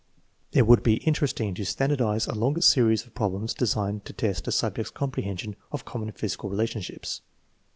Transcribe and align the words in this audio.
It 0.51 0.65
would 0.65 0.81
be 0.81 0.95
interesting 1.05 1.53
to 1.53 1.63
standardize 1.63 2.25
a 2.25 2.33
longer 2.33 2.61
series 2.61 3.05
of 3.05 3.13
problems 3.13 3.53
designed 3.53 4.03
to 4.05 4.13
test 4.13 4.47
a 4.47 4.51
subject's 4.51 4.89
comprehension 4.89 5.55
of 5.71 5.85
common 5.85 6.11
physical 6.11 6.49
relationships. 6.49 7.21